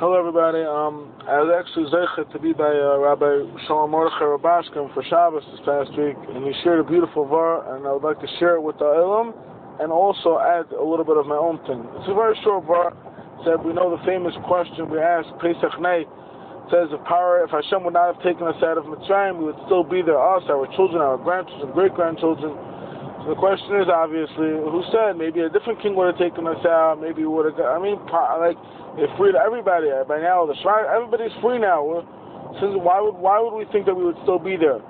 [0.00, 0.64] Hello, everybody.
[0.64, 5.44] Um, I was actually zeichet to be by uh, Rabbi Shalom Mordechai Rubashkin for Shabbos
[5.52, 8.56] this past week, and he shared a beautiful vort, and I would like to share
[8.56, 9.36] it with the Ilam,
[9.76, 11.84] and also add a little bit of my own thing.
[12.00, 12.96] It's a very short vort.
[13.44, 16.08] Said we know the famous question we asked Pesach Nay
[16.72, 19.60] says if power, if Hashem would not have taken us out of Mitzrayim, we would
[19.68, 22.56] still be there, us, our children, our grandchildren, great grandchildren.
[23.20, 26.64] So the question is obviously, who said maybe a different king would have taken us
[26.64, 27.04] out?
[27.04, 27.60] Maybe would have.
[27.60, 28.56] I mean, like
[28.96, 30.48] it freed everybody by now.
[30.48, 31.84] The shrine, everybody's free now.
[32.56, 34.80] Since why would why would we think that we would still be there?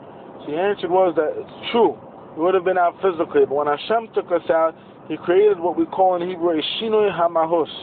[0.43, 1.99] So the answer was that it's true.
[2.39, 4.79] We would have been out physically, but when Hashem took us out,
[5.11, 7.75] He created what we call in Hebrew a shinoi hamahus,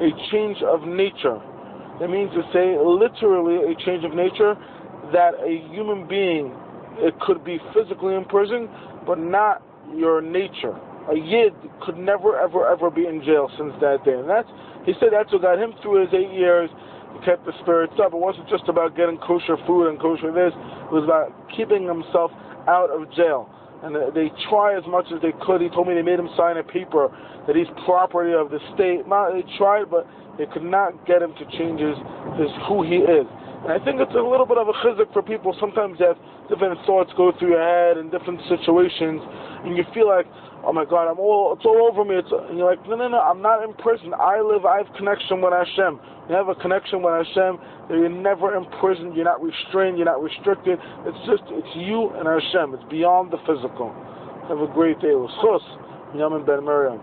[0.00, 1.36] a change of nature.
[2.00, 4.56] It means to say literally a change of nature
[5.12, 6.56] that a human being
[6.96, 8.68] it could be physically in prison,
[9.06, 9.62] but not
[9.94, 10.74] your nature.
[11.10, 14.14] A yid could never, ever, ever be in jail since that day.
[14.14, 14.48] And that's,
[14.86, 16.70] he said that's what got him through his eight years.
[17.14, 18.14] He kept the spirits up.
[18.14, 20.54] It wasn't just about getting kosher food and kosher this.
[20.54, 22.30] It was about keeping himself
[22.70, 23.50] out of jail.
[23.82, 25.60] And they try as much as they could.
[25.60, 27.10] He told me they made him sign a paper
[27.50, 29.02] that he's property of the state.
[29.02, 30.06] They tried, but
[30.38, 31.98] they could not get him to change his,
[32.38, 33.26] his who he is.
[33.62, 35.54] I think it's a little bit of a chizuk for people.
[35.60, 36.18] Sometimes you have
[36.50, 39.22] different thoughts go through your head in different situations,
[39.62, 40.26] and you feel like,
[40.66, 42.18] oh my God, I'm all, it's all over me.
[42.18, 44.14] It's, and you're like, no, no, no, I'm not in prison.
[44.18, 45.94] I live, I have connection with Hashem.
[46.26, 47.58] You have a connection with Hashem.
[47.90, 49.14] You're never in prison.
[49.14, 49.94] You're not restrained.
[49.94, 50.78] You're not restricted.
[51.06, 52.74] It's just, it's you and Hashem.
[52.74, 53.94] It's beyond the physical.
[54.50, 55.14] Have a great day.
[55.14, 55.62] Chus,
[56.18, 56.98] Yamin Ben Miriam.